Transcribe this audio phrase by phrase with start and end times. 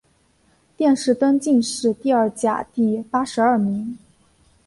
[0.75, 3.99] 殿试登进士第二甲第八十二名。